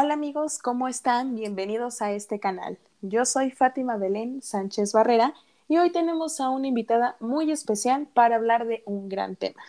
[0.00, 1.34] Hola amigos, ¿cómo están?
[1.34, 2.78] Bienvenidos a este canal.
[3.02, 5.34] Yo soy Fátima Belén Sánchez Barrera
[5.66, 9.60] y hoy tenemos a una invitada muy especial para hablar de un gran tema.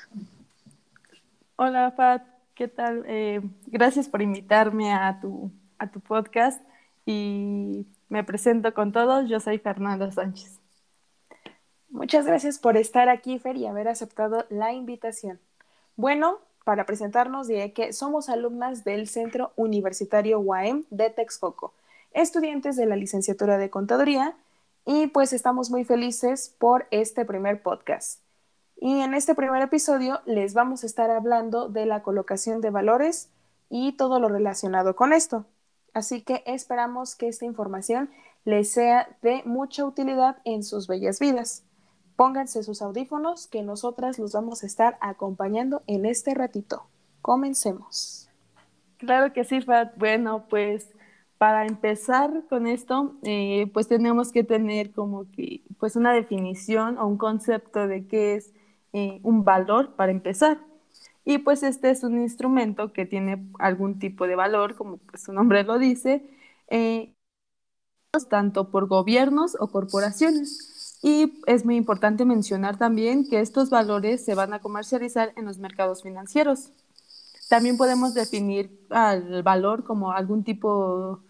[1.56, 2.22] Hola Fat,
[2.54, 3.06] ¿qué tal?
[3.08, 6.62] Eh, gracias por invitarme a tu, a tu podcast
[7.08, 9.28] y me presento con todos.
[9.28, 10.60] Yo soy Fernanda Sánchez.
[11.90, 15.40] Muchas gracias por estar aquí, Fer, y haber aceptado la invitación.
[15.96, 16.38] Bueno,
[16.70, 21.74] para presentarnos diré que somos alumnas del Centro Universitario UAM de Texcoco,
[22.12, 24.38] estudiantes de la licenciatura de Contaduría,
[24.86, 28.22] y pues estamos muy felices por este primer podcast.
[28.78, 33.30] Y en este primer episodio les vamos a estar hablando de la colocación de valores
[33.72, 35.48] y todo lo relacionado con esto.
[35.96, 38.12] Así que esperamos que esta información
[38.46, 41.64] les sea de mucha utilidad en sus bellas vidas.
[42.20, 46.84] Pónganse sus audífonos que nosotras los vamos a estar acompañando en este ratito.
[47.22, 48.28] Comencemos.
[48.98, 49.94] Claro que sí, Fat.
[49.96, 50.90] Bueno, pues
[51.38, 57.08] para empezar con esto, eh, pues tenemos que tener como que pues una definición o
[57.08, 58.52] un concepto de qué es
[58.92, 60.60] eh, un valor para empezar.
[61.24, 65.32] Y pues este es un instrumento que tiene algún tipo de valor, como pues, su
[65.32, 66.30] nombre lo dice,
[66.68, 67.14] eh,
[68.30, 70.79] tanto por gobiernos o corporaciones.
[71.02, 75.58] Y es muy importante mencionar también que estos valores se van a comercializar en los
[75.58, 76.72] mercados financieros.
[77.48, 81.22] También podemos definir al valor como algún tipo,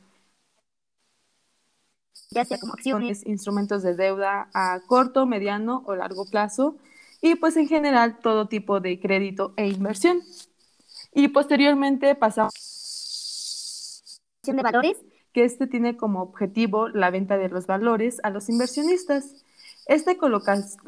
[2.31, 6.76] ya sea como acciones, instrumentos de deuda a corto, mediano o largo plazo,
[7.22, 10.22] y pues en general todo tipo de crédito e inversión.
[11.14, 12.54] Y posteriormente pasamos
[14.44, 14.98] de valores,
[15.31, 19.45] que este tiene como objetivo la venta de los valores a los inversionistas.
[19.90, 20.18] Esta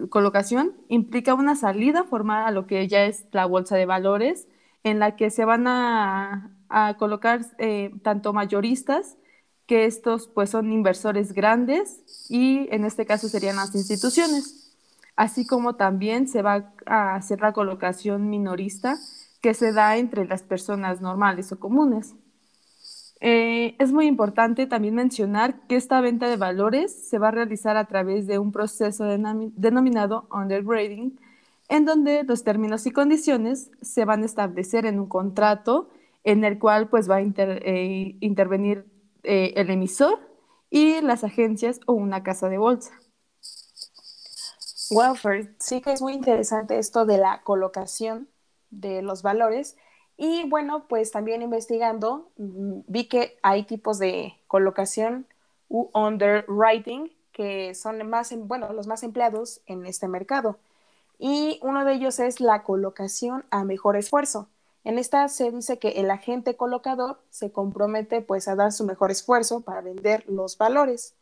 [0.10, 4.48] colocación implica una salida formal a lo que ya es la bolsa de valores,
[4.84, 6.56] en la que se van a,
[7.00, 9.18] colocar eh, tanto mayoristas,
[9.66, 14.78] que estos pues son inversores grandes y en este caso serían las instituciones,
[15.16, 19.00] así como también se va a hacer la colocación minorista
[19.42, 22.14] que se da entre las personas normales o comunes.
[23.24, 27.78] Eh, es muy importante también mencionar que esta venta de valores se va a realizar
[27.78, 31.20] a través de un proceso denominado undergrading,
[31.70, 35.90] en donde los términos y condiciones se van a establecer en un contrato
[36.24, 38.86] en el cual pues va a eh, intervenir
[39.24, 40.20] eh, el emisor
[40.72, 42.92] y las agencias o una casa de bolsa.
[44.90, 45.16] Wow,
[45.60, 48.28] sí que es muy interesante esto de la colocación
[48.72, 49.78] de los valores
[50.24, 55.26] y bueno, pues también investigando, mm, vi que hay tipos de colocación
[55.68, 60.60] u underwriting que son más, em, bueno, los más empleados en este mercado.
[61.18, 64.48] Y uno de ellos es la colocación a mejor esfuerzo.
[64.84, 69.10] En esta se dice que el agente colocador se compromete pues a dar su mejor
[69.10, 71.16] esfuerzo para vender los valores,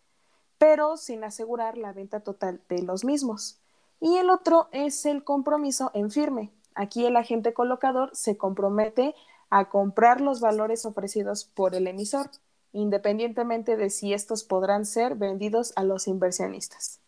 [0.58, 3.60] pero sin asegurar la venta total de los mismos.
[4.02, 9.16] Y el otro es el compromiso en firme, Aquí el agente colocador se compromete
[9.50, 12.30] a comprar los valores ofrecidos por el emisor,
[12.72, 17.00] independientemente de si estos podrán ser vendidos a los inversionistas.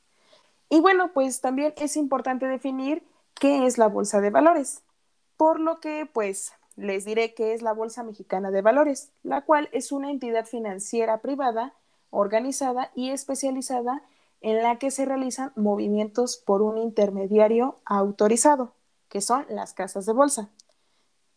[0.69, 3.03] Y bueno, pues también es importante definir
[3.39, 4.83] qué es la Bolsa de Valores,
[5.37, 9.69] por lo que pues les diré qué es la Bolsa Mexicana de Valores, la cual
[9.71, 11.73] es una entidad financiera privada,
[12.09, 14.01] organizada y especializada
[14.41, 18.73] en la que se realizan movimientos por un intermediario autorizado
[19.11, 20.49] que son las casas de bolsa.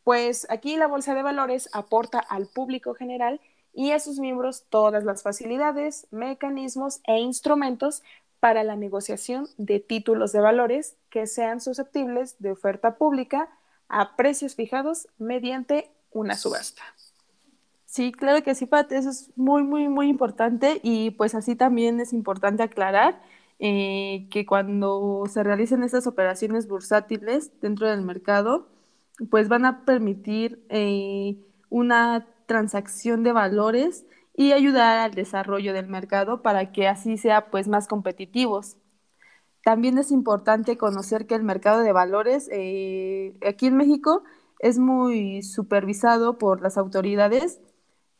[0.05, 3.41] Pues aquí la Bolsa de Valores aporta al público general
[3.73, 8.03] y a sus miembros todas las facilidades, mecanismos e instrumentos
[8.39, 13.49] para la negociación de títulos de valores que sean susceptibles de oferta pública
[13.89, 16.83] a precios fijados mediante una subasta.
[17.87, 21.99] Sí, claro que sí, Pat, eso es muy, muy, muy importante y pues así también
[21.99, 23.21] es importante aclarar
[23.59, 28.69] eh, que cuando se realicen estas operaciones bursátiles dentro del mercado,
[29.31, 31.37] pues van a permitir eh,
[31.71, 34.05] una transacción de valores
[34.37, 38.77] y ayudar al desarrollo del mercado para que así sea pues más competitivos.
[39.63, 44.25] También es importante conocer que el mercado de valores eh, aquí en México
[44.59, 47.61] es muy supervisado por las autoridades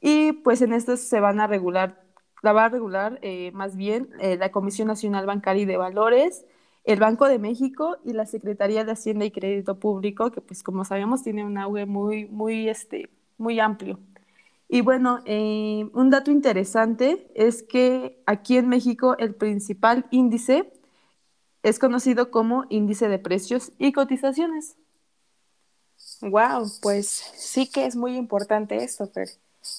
[0.01, 2.04] y pues en esto se van a regular
[2.45, 6.45] la va a regular eh, más bien eh, la Comisión Nacional Bancaria y de Valores,
[6.85, 10.85] el Banco de México y la Secretaría de Hacienda y Crédito Público, que pues como
[10.85, 13.09] sabemos tiene un auge muy, muy, este,
[13.39, 13.99] muy amplio.
[14.69, 20.71] Y bueno, eh, un dato interesante es que aquí en México el principal índice
[21.63, 24.77] es conocido como índice de precios y cotizaciones.
[26.21, 29.31] Wow, pues sí que es muy importante esto, Fer.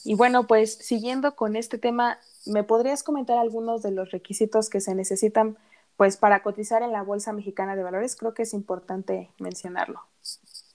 [0.04, 4.82] Y bueno, pues siguiendo con este tema, ¿me podrías comentar algunos de los requisitos que
[4.82, 5.58] se necesitan
[5.98, 8.16] pues para cotizar en la Bolsa Mexicana de Valores?
[8.16, 10.02] Creo que es importante mencionarlo.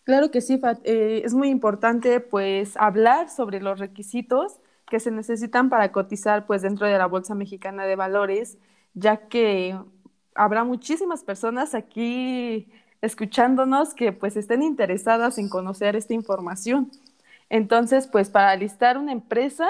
[0.05, 0.81] Claro que sí, Fat.
[0.85, 4.59] Eh, es muy importante pues hablar sobre los requisitos
[4.89, 8.59] que se necesitan para cotizar pues dentro de la Bolsa Mexicana de Valores,
[8.95, 9.79] ya que
[10.35, 12.69] habrá muchísimas personas aquí
[13.03, 16.91] escuchándonos que pues estén interesadas en conocer esta información.
[17.49, 19.67] Entonces, pues para listar una empresa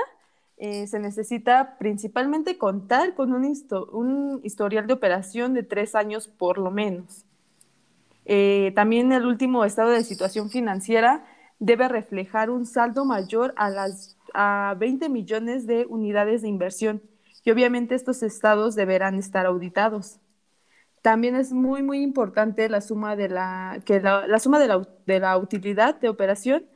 [0.62, 6.70] eh, se necesita principalmente contar con un, historial de operación de tres años por lo
[6.70, 7.24] menos.
[8.26, 11.24] Eh, también el último estado de situación financiera
[11.58, 17.00] debe reflejar un saldo mayor a las a 20 millones de unidades de inversión
[17.42, 20.20] y obviamente estos estados deberán estar auditados.
[21.00, 25.20] También es muy, muy importante la suma de la, que la, suma de la, de
[25.20, 26.66] la, utilidad de operación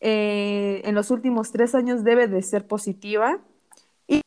[0.00, 3.40] eh, en los últimos tres años debe de ser positiva
[4.06, 4.20] y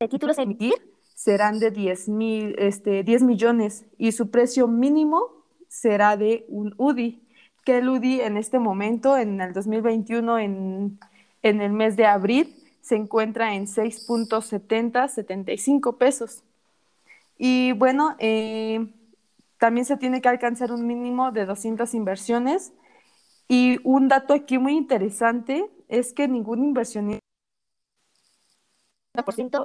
[0.00, 0.74] de títulos emitir
[1.14, 7.22] serán de 10, mil, este, 10 millones y su precio mínimo será de un UDI,
[7.64, 10.98] que el UDI en este momento, en el 2021, en,
[11.42, 16.42] en el mes de abril, se encuentra en 6.7075 pesos.
[17.38, 18.86] Y bueno, eh,
[19.58, 22.72] también se tiene que alcanzar un mínimo de 200 inversiones.
[23.48, 27.20] Y un dato aquí muy interesante es que ningún inversionista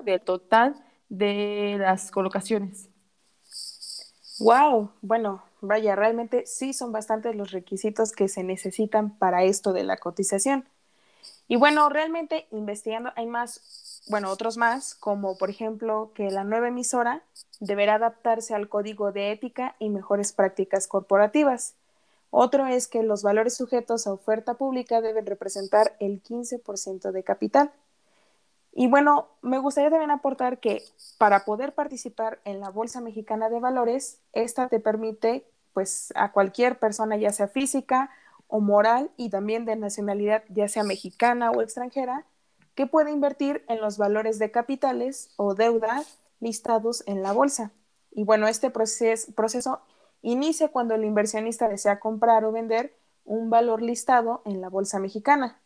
[0.04, 0.76] del total
[1.10, 2.90] de las colocaciones.
[4.40, 9.84] Wow, bueno, vaya, realmente sí son bastantes los requisitos que se necesitan para esto de
[9.84, 10.66] la cotización.
[11.48, 16.70] Y bueno, realmente investigando hay más bueno, otros más, como por ejemplo que la nueva
[16.70, 17.24] emisora
[17.60, 21.76] deberá adaptarse al código de ética y mejores prácticas corporativas.
[22.32, 27.72] Otro es que los valores sujetos a oferta pública deben representar el 15% de capital.
[28.74, 30.82] Y bueno, me gustaría también aportar que
[31.18, 36.80] para poder participar en la Bolsa Mexicana de Valores, esta te permite pues a cualquier
[36.80, 38.10] persona, ya sea física
[38.48, 42.26] o moral y también de nacionalidad, ya sea mexicana o extranjera,
[42.76, 46.04] que puede invertir en los valores de capitales o deuda
[46.40, 47.72] listados en la bolsa.
[48.10, 49.82] Y bueno, este proceso
[50.22, 52.96] inicia cuando el inversionista desea comprar o vender
[53.26, 55.60] un valor listado en la bolsa mexicana.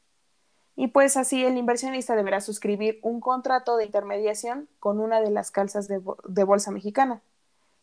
[0.76, 5.52] Y pues así el inversionista deberá suscribir un contrato de intermediación con una de las
[5.52, 7.22] calzas de, bolsa mexicana.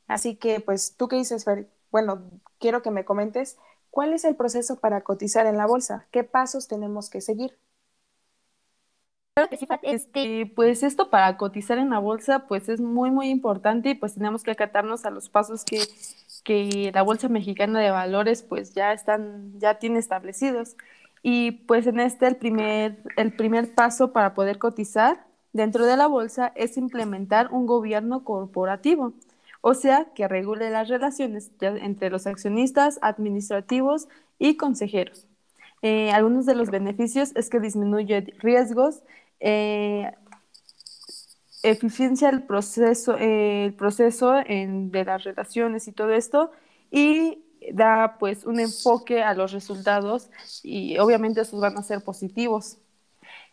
[0.08, 1.68] Así que pues tú qué dices, Fer?
[1.90, 2.22] Bueno,
[2.58, 3.56] quiero que me comentes
[3.90, 7.56] cuál es el proceso para cotizar en la bolsa, qué pasos tenemos que seguir.
[9.82, 14.14] Este, pues esto para cotizar en la bolsa, pues es muy, muy importante y pues
[14.14, 15.78] tenemos que acatarnos a los pasos que,
[16.44, 20.76] que la Bolsa Mexicana de Valores pues ya están, ya tiene establecidos.
[21.22, 26.06] Y pues en este el primer, el primer paso para poder cotizar dentro de la
[26.06, 29.12] bolsa es implementar un gobierno corporativo,
[29.60, 34.08] o sea, que regule las relaciones entre los accionistas, administrativos
[34.38, 35.28] y consejeros.
[35.82, 39.02] Eh, algunos de los beneficios es que disminuye riesgos
[39.40, 40.12] eh,
[41.62, 46.50] eficiencia el proceso, el proceso de las relaciones y todo esto,
[46.90, 50.30] y da pues un enfoque a los resultados
[50.62, 52.78] y obviamente esos van a ser positivos.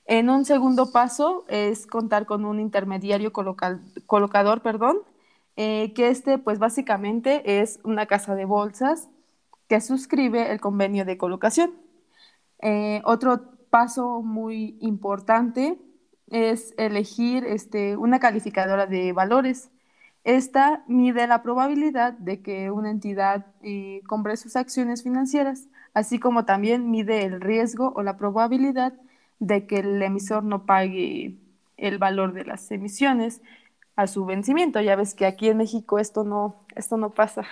[0.06, 5.00] En un segundo paso es contar con un intermediario colocador, perdón,
[5.56, 9.10] eh, que este pues básicamente es una casa de bolsas
[9.68, 11.74] que suscribe el convenio de colocación.
[12.62, 15.78] Eh, otro paso muy importante
[16.31, 19.69] es elegir este, una calificadora de valores.
[20.24, 26.45] Esta mide la probabilidad de que una entidad eh, compre sus acciones financieras, así como
[26.45, 28.93] también mide el riesgo o la probabilidad
[29.39, 31.36] de que el emisor no pague
[31.77, 33.41] el valor de las emisiones
[33.95, 34.81] a su vencimiento.
[34.81, 37.45] Ya ves que aquí en México esto no, esto no pasa.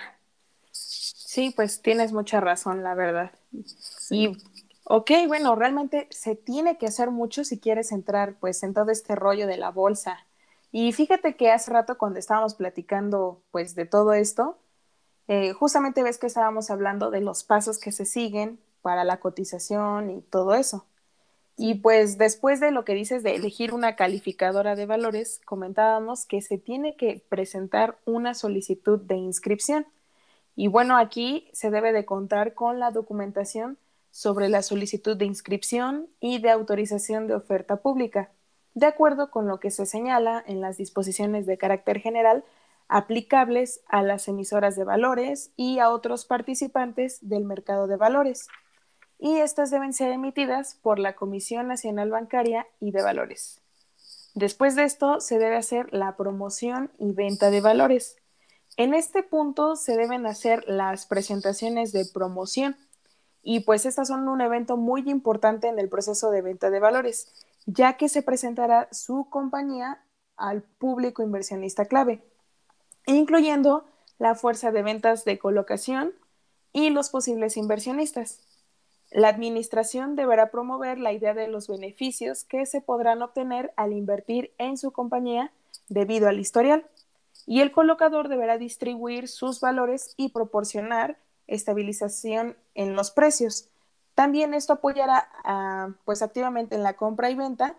[0.70, 3.32] Sí, pues tienes mucha razón, la verdad.
[3.64, 4.32] Sí.
[4.90, 9.14] Ok, bueno, realmente se tiene que hacer mucho si quieres entrar pues en todo este
[9.14, 10.26] rollo de la bolsa.
[10.72, 14.56] Y fíjate que hace rato cuando estábamos platicando pues de todo esto,
[15.28, 20.10] eh, justamente ves que estábamos hablando de los pasos que se siguen para la cotización
[20.10, 20.86] y todo eso.
[21.58, 26.40] Y pues después de lo que dices de elegir una calificadora de valores, comentábamos que
[26.42, 29.86] se tiene que presentar una solicitud de inscripción.
[30.56, 33.78] Y bueno, aquí se debe de contar con la documentación
[34.18, 38.32] sobre la solicitud de inscripción y de autorización de oferta pública,
[38.74, 42.42] de acuerdo con lo que se señala en las disposiciones de carácter general
[42.88, 48.48] aplicables a las emisoras de valores y a otros participantes del mercado de valores.
[49.20, 53.60] y estas deben ser emitidas por la Comisión Nacional Bancaria y de Valores.
[54.34, 58.16] Después de esto se debe hacer la promoción y venta de valores.
[58.76, 62.76] En este punto se deben hacer las presentaciones de promoción
[63.42, 67.32] y pues estas son un evento muy importante en el proceso de venta de valores,
[67.66, 70.02] ya que se presentará su compañía
[70.36, 72.22] al público inversionista clave,
[73.06, 73.86] incluyendo
[74.18, 76.12] la fuerza de ventas de colocación
[76.72, 78.40] y los posibles inversionistas.
[79.10, 84.52] La administración deberá promover la idea de los beneficios que se podrán obtener al invertir
[84.58, 85.50] en su compañía
[85.88, 86.86] debido al historial,
[87.46, 91.16] y el colocador deberá distribuir sus valores y proporcionar
[91.48, 93.68] estabilización en los precios.
[94.14, 95.28] También esto apoyará
[96.04, 97.76] pues activamente en la compra y venta,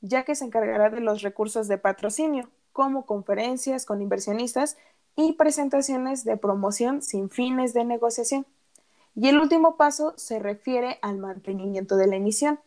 [0.00, 4.76] ya que se encargará de los recursos de patrocinio, como conferencias con inversionistas
[5.16, 8.46] y presentaciones de promoción sin fines de negociación.
[9.14, 12.58] Y el último paso se refiere al mantenimiento de la emisión.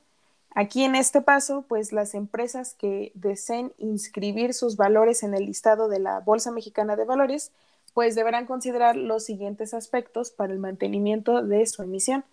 [0.53, 5.89] Aquí en este paso, pues las empresas que deseen inscribir sus valores en el listado
[5.89, 7.51] de la Bolsa Mexicana de Valores,
[7.95, 12.25] pues deberán considerar los siguientes aspectos para el mantenimiento de su emisión.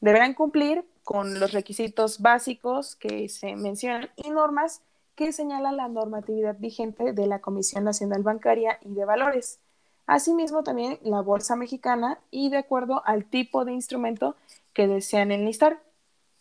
[0.00, 4.82] Deberán cumplir con los requisitos básicos que se mencionan y normas
[5.14, 9.60] que señala la normatividad vigente de la Comisión Nacional Bancaria y de Valores.
[10.08, 14.34] Asimismo, también la Bolsa Mexicana y de acuerdo al tipo de instrumento
[14.72, 15.80] que desean enlistar,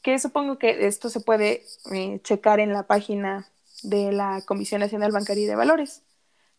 [0.01, 1.63] que supongo que esto se puede
[1.93, 3.45] eh, checar en la página
[3.83, 6.01] de la Comisión Nacional Bancaria y de Valores.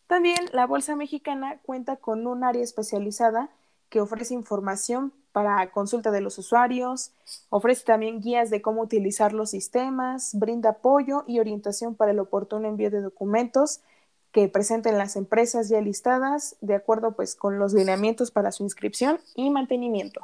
[0.06, 3.50] También la Bolsa Mexicana cuenta con un área especializada
[3.88, 7.12] que ofrece información para consulta de los usuarios,
[7.50, 12.68] ofrece también guías de cómo utilizar los sistemas, brinda apoyo y orientación para el oportuno
[12.68, 13.80] envío de documentos
[14.30, 19.20] que presenten las empresas ya listadas de acuerdo pues con los lineamientos para su inscripción
[19.34, 20.20] y mantenimiento.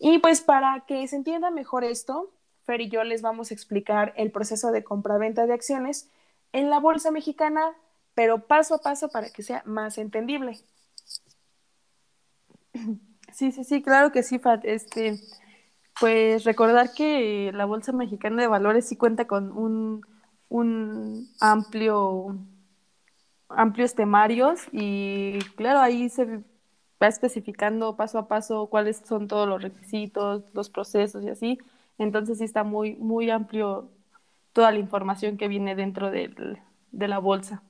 [0.00, 2.30] Y pues para que se entienda mejor esto,
[2.64, 6.08] Fer y yo les vamos a explicar el proceso de compraventa de acciones
[6.52, 7.74] en la bolsa mexicana,
[8.18, 10.58] pero paso a paso para que sea más entendible.
[13.32, 14.64] Sí, sí, sí, claro que sí, Fat.
[14.64, 15.20] Este,
[16.00, 20.04] pues recordar que la Bolsa Mexicana de Valores sí cuenta con un,
[20.48, 22.36] un amplio
[23.50, 26.24] amplios temarios y claro, ahí se
[27.00, 31.58] va especificando paso a paso cuáles son todos los requisitos, los procesos y así.
[31.98, 33.92] Entonces sí está muy, muy amplio
[34.52, 36.58] toda la información que viene dentro de
[36.92, 37.62] la bolsa.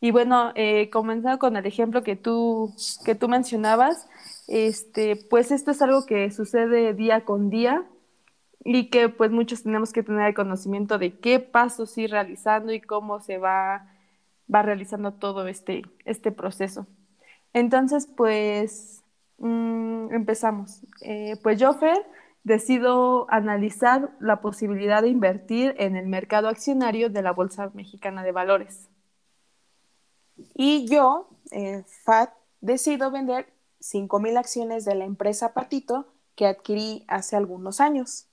[0.00, 4.08] Y bueno, eh, comenzando con el ejemplo que tú, que tú mencionabas,
[4.48, 7.86] este, pues esto es algo que sucede día con día
[8.64, 12.80] y que pues muchos tenemos que tener el conocimiento de qué pasos ir realizando y
[12.80, 13.86] cómo se va,
[14.52, 16.86] va realizando todo este, este proceso.
[17.52, 19.02] Entonces, pues
[19.38, 20.82] mm, empezamos.
[21.02, 22.06] Eh, pues yo, Fer,
[22.44, 28.32] decido analizar la posibilidad de invertir en el mercado accionario de la Bolsa Mexicana de
[28.32, 28.89] Valores.
[30.54, 33.46] Y yo, eh, FAT, decido vender
[33.80, 38.26] 5.000 acciones de la empresa Patito que adquirí hace algunos años.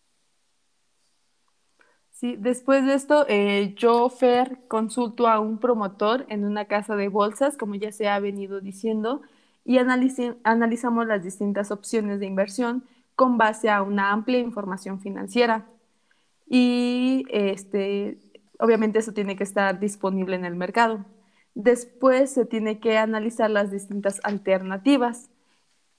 [2.12, 7.10] Sí, después de esto, eh, yo, Fer, consulto a un promotor en una casa de
[7.10, 9.22] bolsas, como ya se ha venido diciendo,
[9.64, 12.86] y analizamos las distintas opciones de inversión
[13.16, 15.68] con base a una amplia información financiera.
[16.48, 18.18] Y este,
[18.60, 21.06] obviamente eso tiene que estar disponible en el mercado.
[21.58, 25.32] Después se tiene que analizar las distintas alternativas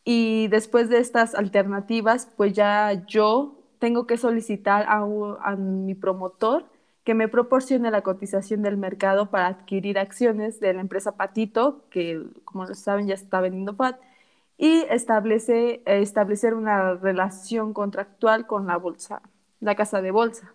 [0.05, 6.67] y después de estas alternativas, pues ya yo tengo que solicitar a, mi promotor
[7.03, 12.23] que me proporcione la cotización del mercado para adquirir acciones de la empresa Patito, que
[12.45, 14.01] como lo saben ya está vendiendo PAT,
[14.59, 19.23] y establece, establecer una relación contractual con la bolsa,
[19.59, 20.55] la casa de bolsa.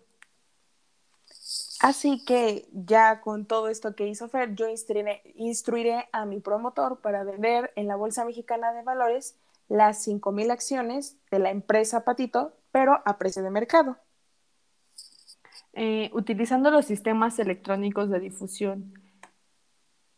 [1.83, 7.25] Así que ya con todo esto que hizo Fer, yo instruiré, a mi promotor para
[7.25, 9.37] vender en la Bolsa Mexicana de Valores
[9.67, 13.97] las 5.000 acciones de la empresa Patito, pero a precio de mercado.
[15.73, 18.93] Eh, utilizando los sistemas electrónicos de difusión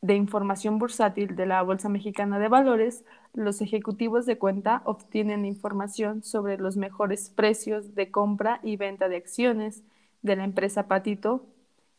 [0.02, 3.04] de información bursátil de la Bolsa Mexicana de Valores,
[3.34, 9.16] los ejecutivos de cuenta obtienen información sobre los mejores precios de compra y venta de
[9.16, 9.82] acciones
[10.22, 11.48] de la empresa Patito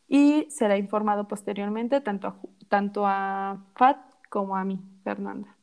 [0.07, 2.35] y será informado posteriormente tanto a,
[2.69, 3.97] tanto a Pat
[4.29, 5.55] como a mí, Fernanda.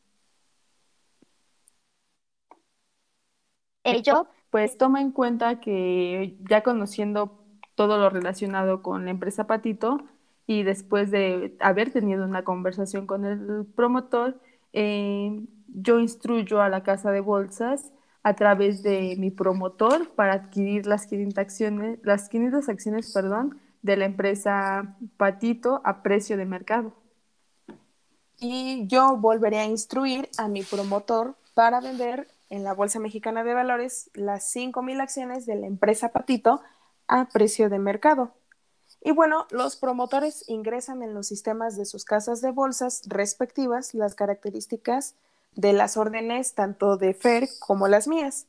[3.84, 10.00] Ello, pues toma en cuenta que ya conociendo todo lo relacionado con la empresa Patito
[10.46, 14.40] y después de haber tenido una conversación con el promotor,
[14.72, 20.86] eh, yo instruyo a la casa de bolsas a través de mi promotor para adquirir
[20.86, 26.94] las 500 acciones, las 500 acciones perdón, de la empresa Patito a precio de mercado.
[28.40, 33.52] Y yo volveré a instruir a mi promotor para vender en la Bolsa Mexicana de
[33.52, 36.62] Valores las 5.000 acciones de la empresa Patito
[37.08, 38.32] a precio de mercado.
[39.02, 44.14] Y bueno, los promotores ingresan en los sistemas de sus casas de bolsas respectivas las
[44.14, 45.14] características
[45.56, 48.46] de las órdenes tanto de FER como las mías.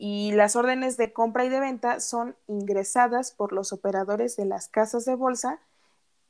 [0.00, 4.68] Y las órdenes de compra y de venta son ingresadas por los operadores de las
[4.68, 5.58] casas de bolsa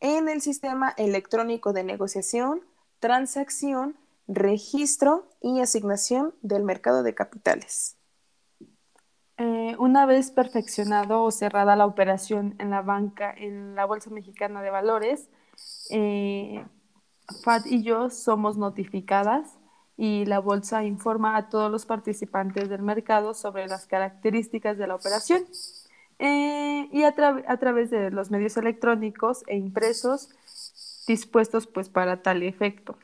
[0.00, 2.62] en el sistema electrónico de negociación,
[2.98, 7.98] transacción, registro y asignación del mercado de capitales.
[9.37, 14.62] Eh, una vez perfeccionado o cerrada la operación en la banca, en la Bolsa Mexicana
[14.62, 15.28] de Valores,
[15.90, 16.64] eh,
[17.44, 19.58] FAT y yo somos notificadas
[19.99, 24.95] y la bolsa informa a todos los participantes del mercado sobre las características de la
[24.95, 25.45] operación.
[26.21, 27.14] Eh, y a,
[27.47, 30.31] a, través de los medios electrónicos e impresos
[31.07, 32.97] dispuestos pues para tal efecto.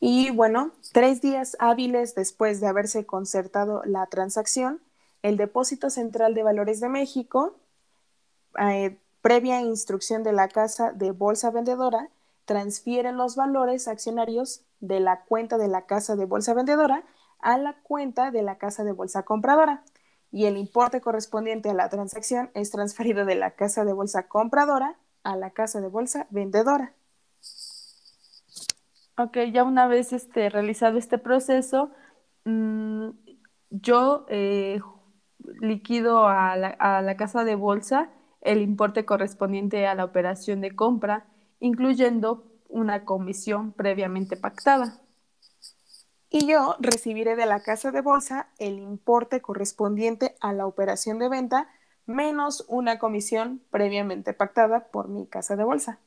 [0.00, 4.80] Y bueno, tres días hábiles después de haberse concertado la transacción,
[5.22, 7.56] el Depósito Central de Valores de México,
[8.58, 12.08] eh, previa instrucción de la Casa de Bolsa Vendedora,
[12.46, 17.04] transfiere los valores accionarios de la cuenta de la Casa de Bolsa Vendedora
[17.40, 19.84] a la cuenta de la Casa de Bolsa Compradora
[20.32, 24.96] y el importe correspondiente a la transacción es transferido de la Casa de Bolsa Compradora
[25.22, 26.94] a la Casa de Bolsa Vendedora.
[29.18, 31.90] Ok, ya una vez este, realizado este proceso,
[32.44, 33.08] mm,
[33.70, 34.80] yo eh,
[35.60, 38.10] liquido a la, a la casa de bolsa
[38.42, 41.26] el importe correspondiente a la operación de compra,
[41.60, 45.00] incluyendo una comisión previamente pactada.
[46.28, 51.28] Y yo recibiré de la casa de bolsa el importe correspondiente a la operación de
[51.28, 51.68] venta
[52.04, 55.98] menos una comisión previamente pactada por mi casa de bolsa.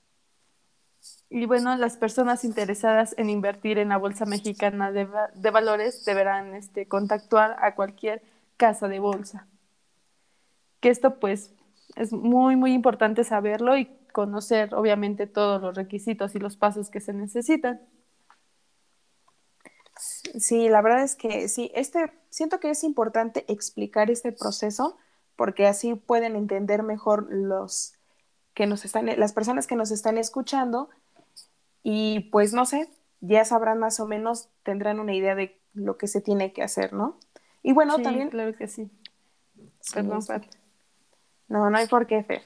[1.29, 6.55] Y bueno, las personas interesadas en invertir en la Bolsa Mexicana de, de Valores deberán
[6.55, 8.23] este, contactar a cualquier
[8.57, 9.47] casa de bolsa.
[10.79, 11.53] Que esto pues
[11.95, 16.99] es muy, muy importante saberlo y conocer obviamente todos los requisitos y los pasos que
[16.99, 17.81] se necesitan.
[19.99, 24.97] Sí, la verdad es que sí, este, siento que es importante explicar este proceso
[25.35, 27.93] porque así pueden entender mejor los
[28.53, 30.89] que nos están, las personas que nos están escuchando
[31.83, 32.89] y pues no sé,
[33.21, 36.93] ya sabrán más o menos, tendrán una idea de lo que se tiene que hacer,
[36.93, 37.17] ¿no?
[37.63, 38.29] Y bueno, también...
[38.29, 38.89] Claro que sí.
[39.93, 40.45] Perdón, Pat.
[41.47, 42.43] No, no hay por qué, Fer.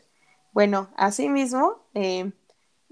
[0.53, 2.31] Bueno, asimismo, eh,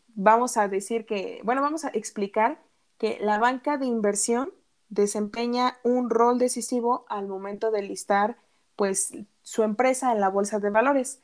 [0.10, 2.62] vamos a decir que, bueno, vamos a explicar
[2.97, 4.52] que la banca de inversión
[4.89, 8.38] desempeña un rol decisivo al momento de listar,
[8.76, 11.21] pues, su empresa en la bolsa de valores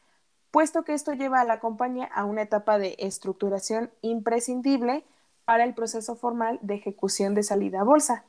[0.52, 5.06] puesto que esto lleva a la compañía a una etapa de estructuración imprescindible
[5.46, 8.26] para el proceso formal de ejecución de salida a bolsa.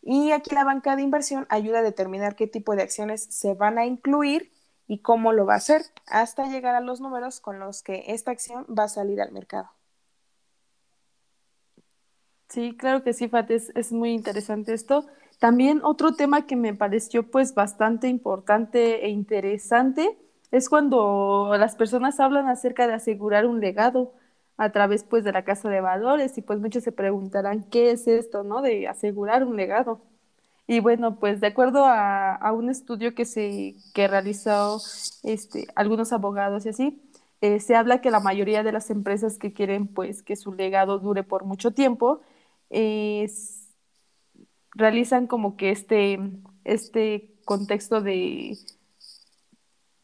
[0.00, 3.78] Y aquí la banca de inversión ayuda a determinar qué tipo de acciones se van
[3.78, 4.50] a incluir
[4.92, 8.30] y cómo lo va a hacer, hasta llegar a los números con los que esta
[8.30, 9.70] acción va a salir al mercado.
[12.50, 15.06] Sí, claro que sí, Fat, es, es, muy interesante esto.
[15.38, 20.18] También otro tema que me pareció pues bastante importante e interesante
[20.50, 24.12] es cuando las personas hablan acerca de asegurar un legado
[24.58, 28.06] a través pues de la casa de valores y pues muchos se preguntarán qué es
[28.06, 28.60] esto, ¿no?
[28.60, 30.02] De asegurar un legado.
[30.72, 34.80] Y bueno, pues de acuerdo a, un estudio que se que realizó
[35.22, 37.02] este, algunos abogados y así,
[37.42, 40.98] eh, se habla que la mayoría de las empresas que quieren pues que su legado
[40.98, 42.22] dure por mucho tiempo,
[44.74, 46.18] realizan como que este,
[46.64, 48.56] este contexto de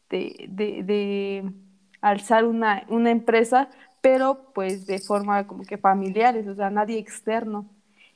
[0.09, 1.51] de,
[2.01, 3.69] alzar una, empresa,
[4.01, 7.69] pero pues de forma como que familiares, o sea, nadie externo.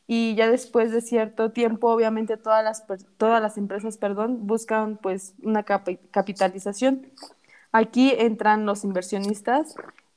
[0.08, 2.86] Y ya después de cierto tiempo, obviamente todas las,
[3.18, 7.08] todas las empresas, perdón, buscan pues una capitalización.
[7.72, 9.76] Aquí entran los inversionistas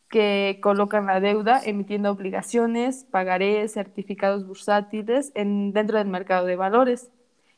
[0.08, 7.10] que colocan la deuda emitiendo obligaciones, pagarés, certificados bursátiles en, dentro del mercado de valores.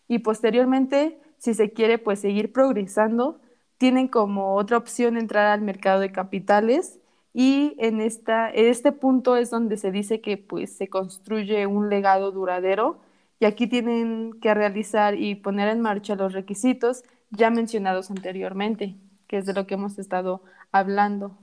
[0.06, 3.40] Y posteriormente, si se quiere pues seguir progresando,
[3.78, 6.98] tienen como otra opción entrar al mercado de capitales
[7.40, 12.32] y en, esta, este punto es donde se dice que pues se construye un legado
[12.32, 12.98] duradero
[13.38, 18.96] y aquí tienen que realizar y poner en marcha los requisitos ya mencionados anteriormente,
[19.28, 21.38] que es de lo que hemos estado hablando.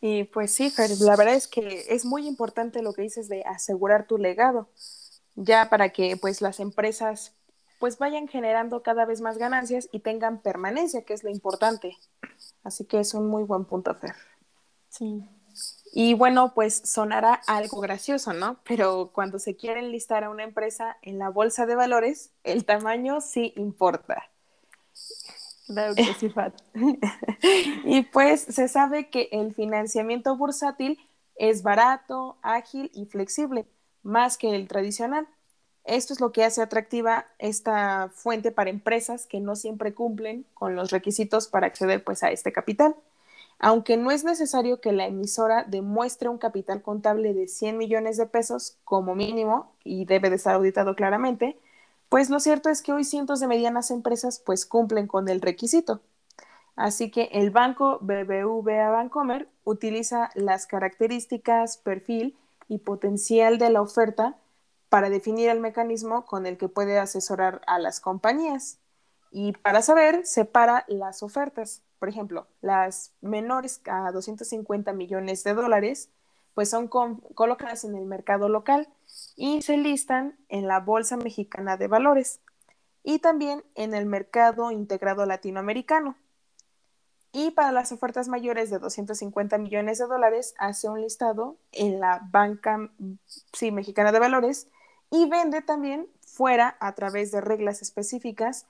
[0.00, 3.44] Y pues sí, Fer, la verdad es que es muy importante lo que dices de
[3.44, 4.70] asegurar tu legado,
[5.36, 7.32] ya para que pues las empresas
[7.78, 11.96] pues vayan generando cada vez más ganancias y tengan permanencia, que es lo importante.
[12.64, 14.16] Así que es un muy buen punto, Fer.
[14.98, 15.24] Sí.
[15.92, 18.60] Y bueno, pues sonará algo gracioso, ¿no?
[18.64, 23.20] Pero cuando se quiere enlistar a una empresa en la bolsa de valores, el tamaño
[23.20, 24.30] sí importa.
[25.66, 26.54] Claro que sí, Fat.
[27.84, 30.98] y pues se sabe que el financiamiento bursátil
[31.36, 33.66] es barato, ágil y flexible,
[34.02, 35.26] más que el tradicional.
[35.84, 40.74] Esto es lo que hace atractiva esta fuente para empresas que no siempre cumplen con
[40.74, 42.94] los requisitos para acceder pues a este capital.
[43.58, 48.26] Aunque no es necesario que la emisora demuestre un capital contable de 100 millones de
[48.26, 51.58] pesos como mínimo y debe de estar auditado claramente,
[52.08, 56.00] pues lo cierto es que hoy cientos de medianas empresas pues cumplen con el requisito.
[56.76, 62.36] Así que el banco BBVA Bancomer utiliza las características, perfil
[62.68, 64.36] y potencial de la oferta
[64.88, 68.78] para definir el mecanismo con el que puede asesorar a las compañías.
[69.32, 71.82] Y para saber, separa las ofertas.
[71.98, 76.10] Por ejemplo, las menores a 250 millones de dólares,
[76.54, 78.88] pues son colocadas en el mercado local
[79.36, 82.40] y se listan en la Bolsa Mexicana de Valores
[83.02, 86.16] y también en el mercado integrado latinoamericano.
[87.32, 92.26] Y para las ofertas mayores de 250 millones de dólares, hace un listado en la
[92.30, 92.90] Banca
[93.52, 94.68] sí, Mexicana de Valores
[95.10, 98.66] y vende también fuera a través de reglas específicas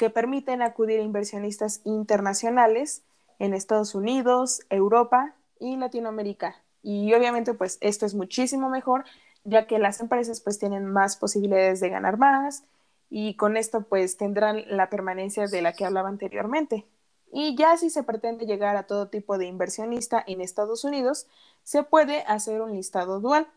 [0.00, 3.02] que permiten acudir a inversionistas internacionales
[3.38, 6.56] en Estados Unidos, Europa y Latinoamérica.
[6.82, 9.04] Y obviamente pues esto es muchísimo mejor
[9.44, 12.64] ya que las empresas pues tienen más posibilidades de ganar más
[13.10, 16.86] y con esto pues tendrán la permanencia de la que hablaba anteriormente.
[17.30, 21.26] Y ya si se pretende llegar a todo tipo de inversionista en Estados Unidos,
[21.62, 23.48] se puede hacer un listado dual.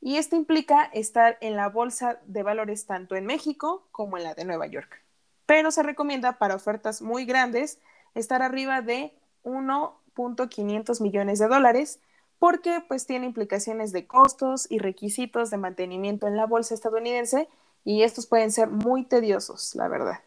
[0.00, 4.32] Y esto implica estar en la bolsa de valores tanto en México como en la
[4.32, 5.05] de Nueva York
[5.46, 7.78] pero se recomienda para ofertas muy grandes
[8.14, 12.00] estar arriba de 1.500 millones de dólares
[12.38, 17.48] porque pues tiene implicaciones de costos y requisitos de mantenimiento en la bolsa estadounidense
[17.84, 20.20] y estos pueden ser muy tediosos, la verdad.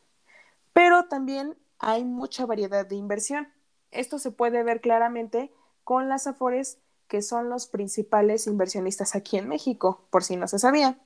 [0.73, 3.49] Pero también hay mucha variedad de inversión.
[3.91, 5.51] Esto se puede ver claramente
[5.83, 10.59] con las Afores, que son los principales inversionistas aquí en México, por si no se
[10.59, 10.97] sabía.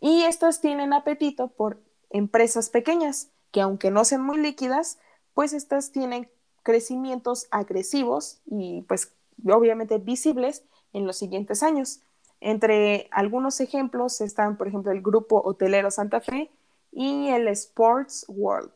[0.00, 4.98] Y estas tienen apetito por empresas pequeñas, que aunque no sean muy líquidas,
[5.32, 6.28] pues estas tienen
[6.62, 9.14] crecimientos agresivos y pues
[9.48, 12.00] obviamente visibles en los siguientes años.
[12.42, 16.50] Entre algunos ejemplos están, por ejemplo, el grupo hotelero Santa Fe
[16.92, 18.70] y el Sports World.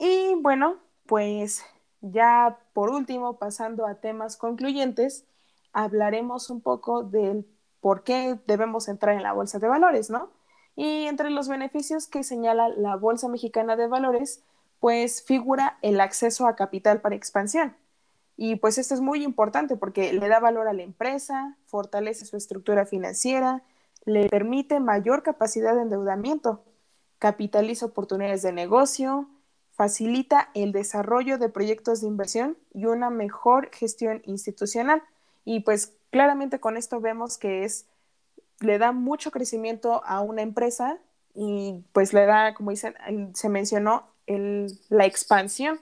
[0.00, 1.64] Y bueno, pues
[2.00, 5.24] ya por último, pasando a temas concluyentes,
[5.72, 7.46] hablaremos un poco del
[7.78, 10.32] por qué debemos entrar en la bolsa de valores, ¿no?
[10.76, 14.42] Y entre los beneficios que señala la Bolsa Mexicana de Valores,
[14.78, 17.74] pues figura el acceso a capital para expansión.
[18.36, 22.36] Y pues esto es muy importante porque le da valor a la empresa, fortalece su
[22.36, 23.62] estructura financiera,
[24.04, 26.62] le permite mayor capacidad de endeudamiento,
[27.18, 29.26] capitaliza oportunidades de negocio,
[29.72, 35.02] facilita el desarrollo de proyectos de inversión y una mejor gestión institucional.
[35.44, 37.86] Y pues claramente con esto vemos que es
[38.60, 40.98] le da mucho crecimiento a una empresa
[41.34, 42.94] y pues le da, como dicen,
[43.34, 45.80] se mencionó la expansión.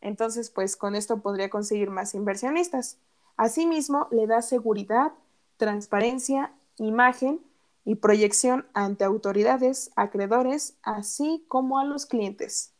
[0.00, 2.98] Entonces, pues con esto podría conseguir más inversionistas.
[3.36, 5.12] Asimismo, le da seguridad,
[5.56, 7.40] transparencia, imagen
[7.84, 12.72] y proyección ante autoridades, acreedores, así como a los clientes.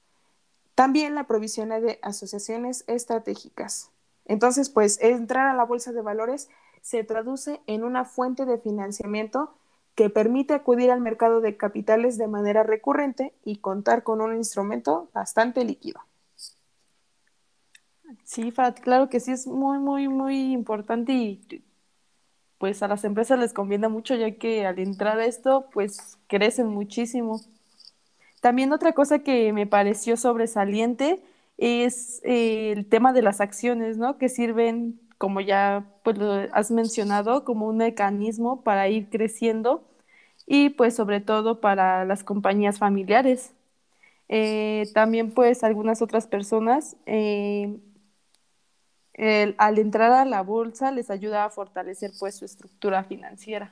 [0.74, 3.90] También la provisiona de asociaciones estratégicas.
[4.24, 6.48] Entonces, pues entrar a la bolsa de valores
[6.82, 9.54] se traduce en una fuente de financiamiento
[9.94, 15.08] que permite acudir al mercado de capitales de manera recurrente y contar con un instrumento
[15.14, 16.00] bastante líquido.
[18.24, 21.64] Sí, Fat, claro que sí es muy, muy, muy importante y
[22.58, 26.68] pues a las empresas les conviene mucho ya que al entrar a esto pues crecen
[26.68, 27.40] muchísimo.
[28.40, 31.22] También otra cosa que me pareció sobresaliente
[31.58, 34.18] es eh, el tema de las acciones, ¿no?
[34.18, 36.18] Que sirven como ya pues
[36.52, 39.84] has mencionado, como un mecanismo para ir creciendo
[40.48, 43.52] y pues sobre todo para las compañías familiares.
[44.28, 47.78] Eh, también pues algunas otras personas eh,
[49.58, 53.70] al entrar a la bolsa les ayuda a fortalecer pues su estructura financiera.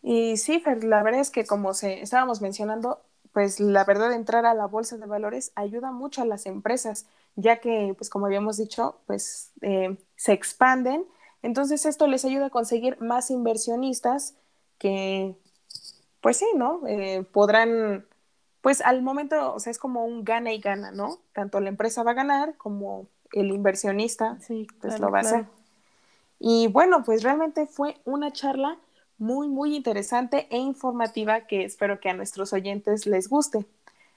[0.00, 4.54] Y sí, la verdad es que como se, estábamos mencionando, pues la verdad entrar a
[4.54, 7.04] la bolsa de valores ayuda mucho a las empresas,
[7.36, 11.06] ya que, pues como habíamos dicho, pues eh, se expanden.
[11.42, 14.34] Entonces esto les ayuda a conseguir más inversionistas
[14.78, 15.36] que
[16.26, 16.80] pues sí, ¿no?
[16.88, 18.04] Eh, podrán,
[18.60, 21.20] pues al momento, o sea, es como un gana y gana, ¿no?
[21.32, 25.20] Tanto la empresa va a ganar como el inversionista, Sí, pues claro, lo va a
[25.20, 25.46] hacer.
[26.40, 28.76] Y bueno, pues realmente fue una charla
[29.18, 33.64] muy, muy interesante e informativa que espero que a nuestros oyentes les guste.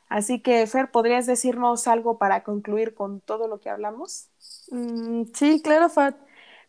[0.09, 4.29] Así que, Fer, ¿podrías decirnos algo para concluir con todo lo que hablamos?
[4.71, 6.15] Mm, sí, claro, Fat.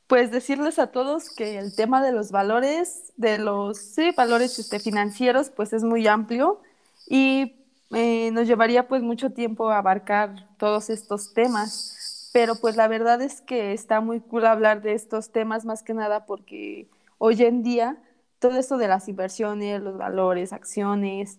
[0.06, 4.80] Pues decirles a todos que el tema de los valores, de los sí, valores este,
[4.80, 6.60] financieros, pues es muy amplio
[7.06, 7.54] y
[7.92, 12.28] eh, nos llevaría pues mucho tiempo abarcar todos estos temas.
[12.32, 15.94] Pero pues la verdad es que está muy cool hablar de estos temas más que
[15.94, 17.98] nada porque hoy en día
[18.40, 21.38] todo esto de las inversiones, los valores, acciones,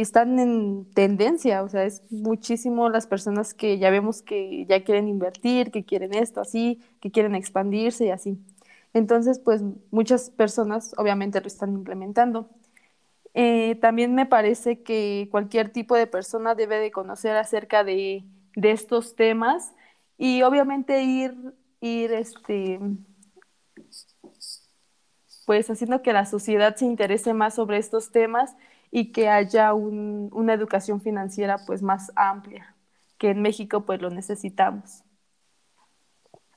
[0.00, 5.08] están en tendencia, o sea, es muchísimo las personas que ya vemos que ya quieren
[5.08, 8.38] invertir, que quieren esto así, que quieren expandirse y así.
[8.94, 12.48] Entonces, pues muchas personas obviamente lo están implementando.
[13.34, 18.24] Eh, también me parece que cualquier tipo de persona debe de conocer acerca de,
[18.56, 19.72] de estos temas
[20.18, 21.34] y obviamente ir,
[21.80, 22.78] ir este,
[25.46, 28.54] pues haciendo que la sociedad se interese más sobre estos temas
[28.92, 32.76] y que haya un, una educación financiera pues más amplia,
[33.18, 35.02] que en México pues lo necesitamos.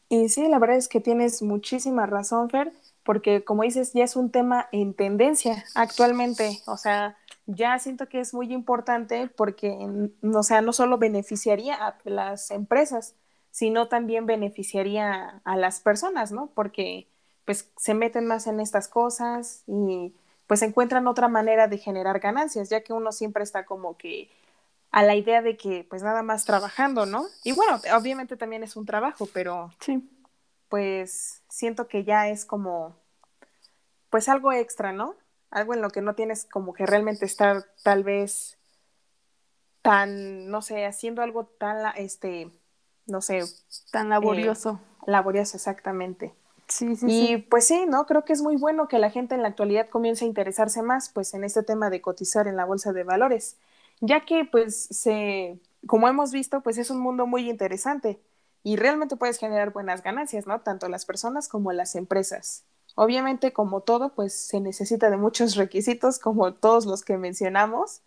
[0.10, 2.72] Y sí, la verdad es que tienes muchísima razón, Fer,
[3.04, 6.60] porque como dices, ya es un tema en tendencia actualmente.
[6.68, 9.78] O sea, ya siento que es muy importante porque,
[10.22, 13.16] o sea, no solo beneficiaría a las empresas,
[13.50, 16.48] sino también beneficiaría a las personas, ¿no?
[16.54, 17.08] Porque
[17.46, 20.14] pues se meten más en estas cosas y
[20.48, 24.30] pues encuentran otra manera de generar ganancias, ya que uno siempre está como que
[24.92, 27.26] a la idea de que pues nada más trabajando, ¿no?
[27.44, 30.08] Y bueno, obviamente también es un trabajo, pero Sí.
[30.70, 32.96] pues siento que ya es como
[34.10, 35.16] pues algo extra, ¿no?
[35.52, 38.58] Algo en lo que no tienes como que realmente estar tal vez
[39.82, 42.50] tan, no sé, haciendo algo tan, este,
[43.06, 43.44] no sé,
[43.92, 44.80] Tan laborioso.
[45.06, 46.34] laborioso exactamente.
[46.68, 48.06] Sí, sí, Y pues sí, ¿no?
[48.06, 51.10] Creo que es muy bueno que la gente en la actualidad comience a interesarse más
[51.10, 53.58] pues en este tema de cotizar en la bolsa de valores,
[54.02, 58.20] ya que pues se, como hemos visto, pues es un mundo muy interesante
[58.64, 60.62] y realmente puedes generar buenas ganancias, ¿no?
[60.62, 62.66] Tanto las personas como las empresas.
[62.96, 68.02] Obviamente, como todo, pues se necesita de muchos requisitos, como todos los que mencionamos.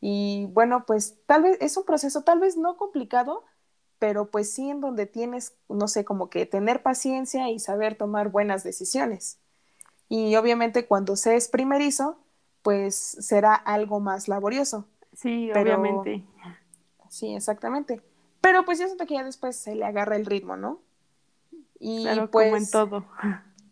[0.00, 3.44] Y bueno, pues tal vez es un proceso tal vez no complicado,
[4.04, 8.28] pero pues sí en donde tienes, no sé, como que tener paciencia y saber tomar
[8.28, 9.38] buenas decisiones.
[10.10, 12.18] Y obviamente cuando se es primerizo,
[12.60, 14.86] pues será algo más laborioso.
[15.14, 16.22] Sí, pero- obviamente.
[17.08, 18.02] Sí, exactamente.
[18.42, 20.82] Pero pues yo siento que ya después se le agarra el ritmo, ¿no?
[21.78, 23.06] Y Claro, pues como en todo.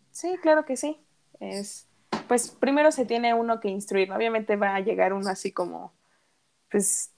[0.09, 0.99] sí, claro que sí.
[1.39, 1.87] Es
[2.27, 4.09] pues primero se tiene uno que instruir.
[4.09, 4.15] ¿no?
[4.15, 5.93] Obviamente va a llegar uno así como
[6.71, 7.11] pues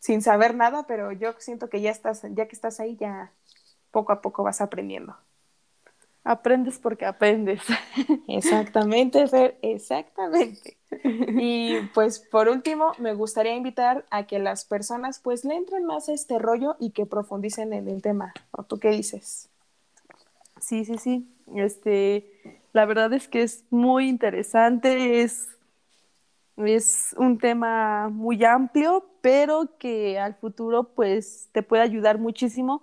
[0.00, 3.30] sin saber nada, pero yo siento que ya estás, ya que estás ahí, ya
[3.92, 5.16] poco a poco vas aprendiendo.
[6.24, 7.62] Aprendes porque aprendes.
[8.28, 10.76] Exactamente, Fer, exactamente.
[11.02, 16.08] Y pues por último, me gustaría invitar a que las personas pues le entren más
[16.08, 18.34] a este rollo y que profundicen en el tema.
[18.50, 19.48] ¿O tú qué dices?
[20.60, 21.28] Sí, sí, sí.
[21.54, 22.28] Este,
[22.72, 25.48] la verdad es que es muy interesante, es,
[26.56, 32.82] es un tema muy amplio, pero que al futuro pues te puede ayudar muchísimo.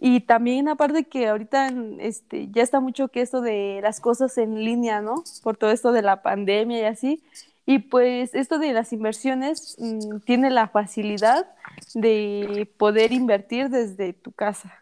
[0.00, 4.64] Y también aparte que ahorita este, ya está mucho que esto de las cosas en
[4.64, 5.24] línea, ¿no?
[5.42, 7.24] Por todo esto de la pandemia y así.
[7.66, 11.46] Y pues esto de las inversiones mm, tiene la facilidad
[11.94, 14.72] de poder invertir desde tu casa.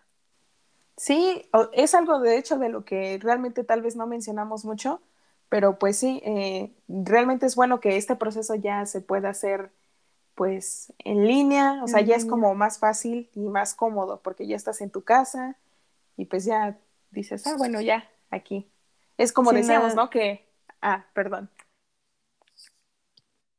[0.97, 5.01] Sí, es algo de hecho de lo que realmente tal vez no mencionamos mucho,
[5.49, 9.71] pero pues sí, eh, realmente es bueno que este proceso ya se pueda hacer
[10.37, 14.55] pues en línea, o sea, ya es como más fácil y más cómodo porque ya
[14.55, 15.57] estás en tu casa
[16.17, 16.79] y pues ya
[17.11, 18.71] dices, ah, bueno, ya, aquí.
[19.17, 20.11] Es como Sin decíamos, nada- ¿no?
[20.11, 20.47] Que,
[20.83, 21.51] ah, perdón.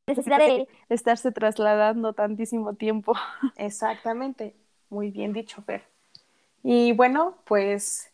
[0.07, 3.13] necesidad de estarse trasladando tantísimo tiempo.
[3.57, 4.55] Exactamente,
[4.89, 5.83] muy bien dicho, Fer.
[6.63, 8.09] Y bueno, pues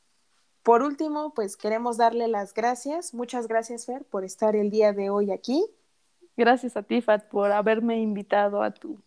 [0.64, 3.14] por último, pues queremos darle las gracias.
[3.14, 5.66] Muchas gracias, Fer, por estar el día de hoy aquí.
[6.36, 8.98] Gracias a ti, Fat, por haberme invitado a tu,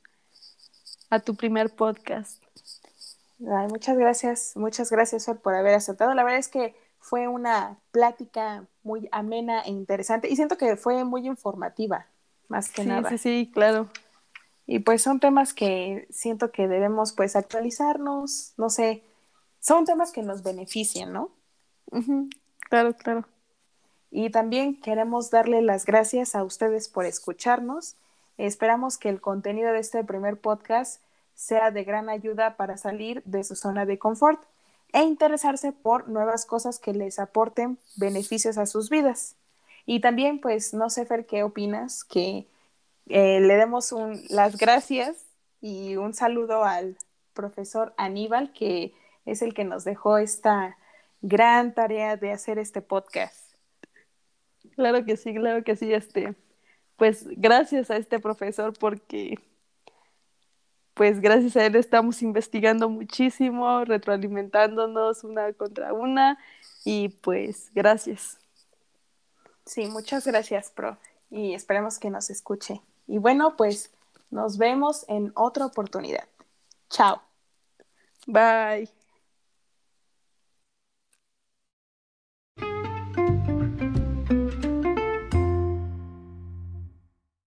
[1.11, 2.43] a tu primer podcast.
[3.41, 6.15] Ay, muchas gracias, muchas gracias, por haber aceptado.
[6.15, 11.05] La verdad es que fue una plática muy amena e interesante y siento que fue
[11.05, 12.07] muy informativa,
[12.49, 13.11] más que Sí, nada.
[13.11, 13.89] sí, sí, claro.
[14.67, 19.05] Y pues son temas que siento que debemos pues actualizarnos, no sé,
[19.61, 21.31] son temas que nos benefician, ¿no?
[22.69, 23.25] Claro, claro.
[24.19, 27.97] Y también queremos darle las gracias a ustedes por escucharnos.
[28.39, 31.03] Esperamos que el contenido de este primer podcast
[31.35, 34.43] sea de gran ayuda para salir de su zona de confort
[34.95, 39.37] e interesarse por nuevas cosas que les aporten beneficios a sus vidas.
[39.85, 42.03] Y también, pues, no sé, Fer, ¿qué opinas?
[42.03, 42.47] Que
[43.11, 43.95] eh, le demos
[44.31, 45.27] las gracias
[45.61, 46.97] y un saludo al
[47.35, 48.95] profesor Aníbal, que
[49.27, 50.79] es el que nos dejó esta
[51.21, 53.46] gran tarea de hacer este podcast.
[54.77, 56.35] Claro que sí, claro que sí, este,
[56.97, 59.39] pues gracias a este profesor porque
[60.95, 66.39] pues gracias a él estamos investigando muchísimo, retroalimentándonos una contra una
[66.85, 68.39] y pues gracias.
[69.67, 70.97] Sí, muchas gracias, Pro,
[71.31, 72.81] y esperemos que nos escuche.
[73.07, 73.91] Y bueno, pues
[74.31, 76.25] nos vemos en otra oportunidad.
[76.89, 77.21] Chao.
[78.27, 78.96] Bye.